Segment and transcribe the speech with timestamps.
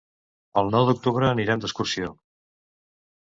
[0.61, 2.11] El nou d'octubre anirem d'excursió.